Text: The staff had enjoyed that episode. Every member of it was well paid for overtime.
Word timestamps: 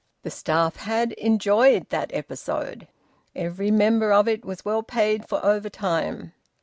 The 0.23 0.31
staff 0.31 0.77
had 0.77 1.11
enjoyed 1.11 1.89
that 1.89 2.09
episode. 2.11 2.87
Every 3.35 3.69
member 3.69 4.11
of 4.11 4.27
it 4.27 4.43
was 4.43 4.65
well 4.65 4.81
paid 4.81 5.29
for 5.29 5.45
overtime. 5.45 6.33